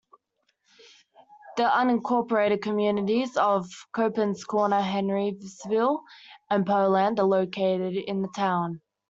The 1.57 1.63
unincorporated 1.65 2.63
communities 2.63 3.37
of 3.37 3.69
Coppens 3.93 4.43
Corner, 4.47 4.79
Henrysville, 4.81 6.01
and 6.49 6.65
Poland 6.65 7.19
are 7.19 7.25
located 7.27 7.97
in 7.97 8.23
the 8.23 8.29
town. 8.35 8.81